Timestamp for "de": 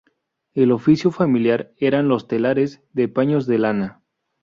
2.93-3.07, 3.45-3.59